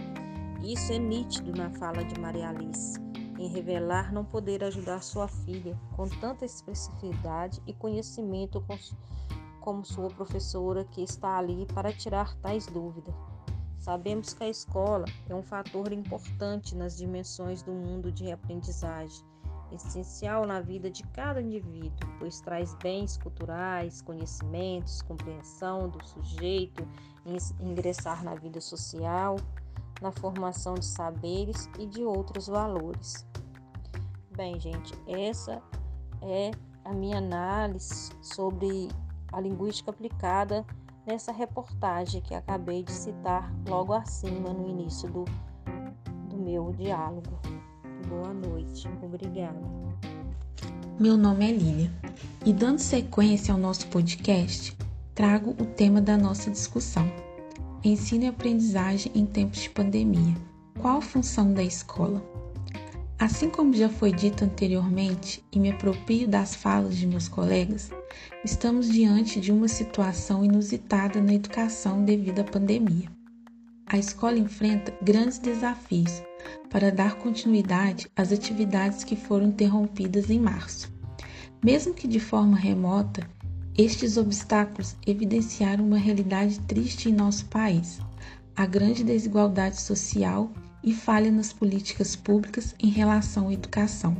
Isso 0.62 0.92
é 0.92 0.98
nítido 0.98 1.50
na 1.52 1.70
fala 1.70 2.04
de 2.04 2.20
Maria 2.20 2.50
Alice, 2.50 3.00
em 3.36 3.48
revelar 3.48 4.12
não 4.12 4.24
poder 4.24 4.62
ajudar 4.62 5.02
sua 5.02 5.26
filha 5.26 5.76
com 5.96 6.06
tanta 6.06 6.44
expressividade 6.44 7.60
e 7.66 7.72
conhecimento 7.72 8.64
como 9.60 9.84
sua 9.84 10.08
professora 10.08 10.84
que 10.84 11.02
está 11.02 11.38
ali 11.38 11.66
para 11.74 11.92
tirar 11.92 12.36
tais 12.36 12.66
dúvidas. 12.66 13.29
Sabemos 13.80 14.34
que 14.34 14.44
a 14.44 14.48
escola 14.48 15.06
é 15.26 15.34
um 15.34 15.42
fator 15.42 15.90
importante 15.90 16.76
nas 16.76 16.98
dimensões 16.98 17.62
do 17.62 17.72
mundo 17.72 18.12
de 18.12 18.30
aprendizagem, 18.30 19.24
essencial 19.72 20.46
na 20.46 20.60
vida 20.60 20.90
de 20.90 21.02
cada 21.14 21.40
indivíduo, 21.40 22.06
pois 22.18 22.42
traz 22.42 22.74
bens 22.74 23.16
culturais, 23.16 24.02
conhecimentos, 24.02 25.00
compreensão 25.00 25.88
do 25.88 26.06
sujeito, 26.06 26.86
ingressar 27.58 28.22
na 28.22 28.34
vida 28.34 28.60
social, 28.60 29.36
na 30.02 30.12
formação 30.12 30.74
de 30.74 30.84
saberes 30.84 31.66
e 31.78 31.86
de 31.86 32.04
outros 32.04 32.48
valores. 32.48 33.26
Bem, 34.36 34.60
gente, 34.60 34.92
essa 35.06 35.62
é 36.20 36.50
a 36.84 36.92
minha 36.92 37.16
análise 37.16 38.12
sobre 38.20 38.88
a 39.32 39.40
linguística 39.40 39.90
aplicada 39.90 40.66
nessa 41.10 41.32
reportagem 41.32 42.20
que 42.20 42.36
acabei 42.36 42.84
de 42.84 42.92
citar 42.92 43.52
logo 43.68 43.92
acima 43.92 44.52
no 44.52 44.68
início 44.68 45.08
do, 45.10 45.24
do 46.28 46.36
meu 46.36 46.72
diálogo. 46.72 47.36
Boa 48.08 48.32
noite, 48.32 48.88
obrigada. 49.02 49.58
Meu 51.00 51.16
nome 51.16 51.50
é 51.50 51.52
Lília 51.52 51.92
e, 52.46 52.52
dando 52.52 52.78
sequência 52.78 53.52
ao 53.52 53.58
nosso 53.58 53.88
podcast, 53.88 54.76
trago 55.12 55.50
o 55.50 55.66
tema 55.66 56.00
da 56.00 56.16
nossa 56.16 56.48
discussão: 56.48 57.10
ensino 57.82 58.24
e 58.24 58.28
aprendizagem 58.28 59.10
em 59.12 59.26
tempos 59.26 59.62
de 59.62 59.70
pandemia. 59.70 60.36
Qual 60.80 60.98
a 60.98 61.02
função 61.02 61.52
da 61.52 61.62
escola? 61.64 62.22
Assim 63.20 63.50
como 63.50 63.74
já 63.74 63.90
foi 63.90 64.12
dito 64.12 64.46
anteriormente, 64.46 65.44
e 65.52 65.60
me 65.60 65.70
aproprio 65.70 66.26
das 66.26 66.54
falas 66.54 66.96
de 66.96 67.06
meus 67.06 67.28
colegas, 67.28 67.90
estamos 68.42 68.88
diante 68.88 69.38
de 69.38 69.52
uma 69.52 69.68
situação 69.68 70.42
inusitada 70.42 71.20
na 71.20 71.34
educação 71.34 72.02
devido 72.02 72.38
à 72.38 72.44
pandemia. 72.44 73.10
A 73.86 73.98
escola 73.98 74.38
enfrenta 74.38 74.94
grandes 75.02 75.38
desafios 75.38 76.22
para 76.70 76.90
dar 76.90 77.16
continuidade 77.16 78.08
às 78.16 78.32
atividades 78.32 79.04
que 79.04 79.16
foram 79.16 79.48
interrompidas 79.48 80.30
em 80.30 80.40
março. 80.40 80.90
Mesmo 81.62 81.92
que 81.92 82.08
de 82.08 82.18
forma 82.18 82.56
remota, 82.56 83.28
estes 83.76 84.16
obstáculos 84.16 84.96
evidenciaram 85.06 85.84
uma 85.84 85.98
realidade 85.98 86.58
triste 86.60 87.10
em 87.10 87.12
nosso 87.12 87.44
país: 87.46 88.00
a 88.56 88.64
grande 88.64 89.04
desigualdade 89.04 89.78
social 89.78 90.50
e 90.82 90.92
falha 90.92 91.30
nas 91.30 91.52
políticas 91.52 92.16
públicas 92.16 92.74
em 92.78 92.88
relação 92.88 93.48
à 93.48 93.52
educação. 93.52 94.16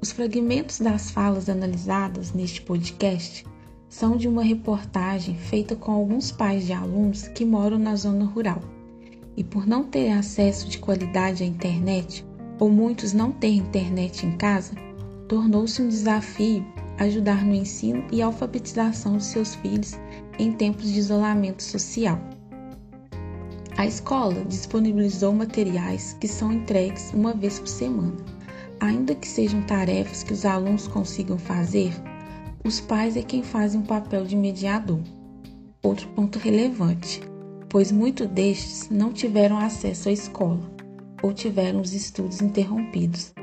Os 0.00 0.12
fragmentos 0.12 0.80
das 0.80 1.10
falas 1.10 1.48
analisadas 1.48 2.32
neste 2.32 2.60
podcast 2.60 3.46
são 3.88 4.16
de 4.16 4.28
uma 4.28 4.42
reportagem 4.42 5.36
feita 5.36 5.76
com 5.76 5.92
alguns 5.92 6.32
pais 6.32 6.66
de 6.66 6.72
alunos 6.72 7.28
que 7.28 7.44
moram 7.44 7.78
na 7.78 7.94
zona 7.94 8.24
rural. 8.24 8.60
E 9.36 9.42
por 9.42 9.66
não 9.66 9.84
ter 9.84 10.10
acesso 10.10 10.68
de 10.68 10.78
qualidade 10.78 11.42
à 11.42 11.46
internet, 11.46 12.24
ou 12.58 12.68
muitos 12.70 13.12
não 13.12 13.32
terem 13.32 13.58
internet 13.58 14.26
em 14.26 14.36
casa, 14.36 14.74
tornou-se 15.28 15.80
um 15.80 15.88
desafio 15.88 16.64
ajudar 16.98 17.44
no 17.44 17.54
ensino 17.54 18.04
e 18.12 18.22
alfabetização 18.22 19.16
de 19.16 19.24
seus 19.24 19.54
filhos 19.56 19.94
em 20.38 20.52
tempos 20.52 20.92
de 20.92 20.98
isolamento 20.98 21.62
social. 21.62 22.20
A 23.76 23.86
escola 23.86 24.44
disponibilizou 24.44 25.32
materiais 25.32 26.16
que 26.20 26.28
são 26.28 26.52
entregues 26.52 27.12
uma 27.12 27.32
vez 27.34 27.58
por 27.58 27.66
semana. 27.66 28.16
Ainda 28.78 29.16
que 29.16 29.26
sejam 29.26 29.62
tarefas 29.62 30.22
que 30.22 30.32
os 30.32 30.44
alunos 30.44 30.86
consigam 30.86 31.36
fazer, 31.36 31.92
os 32.64 32.80
pais 32.80 33.16
é 33.16 33.22
quem 33.22 33.42
fazem 33.42 33.80
o 33.80 33.84
papel 33.84 34.24
de 34.24 34.36
mediador. 34.36 35.00
Outro 35.82 36.08
ponto 36.10 36.38
relevante, 36.38 37.20
pois 37.68 37.90
muitos 37.90 38.28
destes 38.28 38.88
não 38.90 39.12
tiveram 39.12 39.58
acesso 39.58 40.08
à 40.08 40.12
escola 40.12 40.60
ou 41.20 41.32
tiveram 41.32 41.80
os 41.80 41.92
estudos 41.92 42.40
interrompidos, 42.40 43.34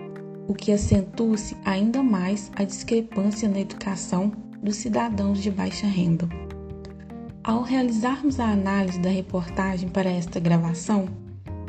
o 0.47 0.53
que 0.53 0.71
acentua-se 0.71 1.57
ainda 1.65 2.01
mais 2.01 2.49
a 2.55 2.63
discrepância 2.63 3.49
na 3.49 3.59
educação 3.59 4.31
dos 4.63 4.77
cidadãos 4.77 5.41
de 5.41 5.51
baixa 5.51 5.87
renda. 5.87 6.29
Ao 7.43 7.63
realizarmos 7.63 8.39
a 8.39 8.51
análise 8.51 8.99
da 8.99 9.09
reportagem 9.09 9.89
para 9.89 10.11
esta 10.11 10.39
gravação, 10.39 11.09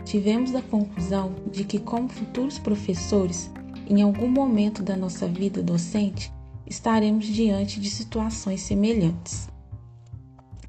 tivemos 0.05 0.55
a 0.55 0.61
conclusão 0.61 1.35
de 1.51 1.65
que, 1.65 1.79
como 1.79 2.11
futuros 2.11 2.59
professores, 2.59 3.51
em 3.89 4.03
algum 4.03 4.29
momento 4.29 4.83
da 4.83 4.95
nossa 4.95 5.27
vida 5.27 5.63
docente, 5.63 6.31
estaremos 6.67 7.25
diante 7.25 7.81
de 7.81 7.89
situações 7.89 8.61
semelhantes. 8.61 9.49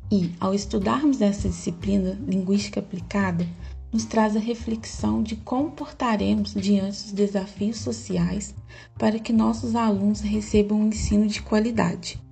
E, 0.09 0.31
ao 0.39 0.53
estudarmos 0.53 1.19
essa 1.19 1.49
disciplina 1.49 2.17
linguística 2.25 2.79
aplicada, 2.79 3.45
nos 3.91 4.05
traz 4.05 4.37
a 4.37 4.39
reflexão 4.39 5.21
de 5.21 5.35
como 5.35 5.71
portaremos 5.71 6.53
diante 6.53 7.03
dos 7.03 7.11
desafios 7.11 7.79
sociais 7.79 8.55
para 8.97 9.19
que 9.19 9.33
nossos 9.33 9.75
alunos 9.75 10.21
recebam 10.21 10.79
um 10.79 10.87
ensino 10.87 11.27
de 11.27 11.41
qualidade 11.41 12.22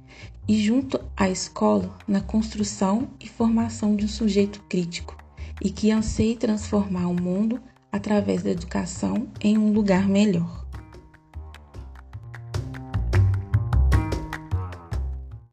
e 0.52 0.62
junto 0.62 1.00
à 1.16 1.30
escola 1.30 1.98
na 2.06 2.20
construção 2.20 3.08
e 3.22 3.26
formação 3.26 3.96
de 3.96 4.04
um 4.04 4.08
sujeito 4.10 4.62
crítico 4.68 5.16
e 5.62 5.70
que 5.70 5.92
anseie 5.92 6.36
transformar 6.36 7.08
o 7.08 7.14
mundo 7.14 7.62
através 7.90 8.44
da 8.44 8.50
educação 8.50 9.30
em 9.40 9.58
um 9.58 9.72
lugar 9.72 10.10
melhor. 10.10 10.61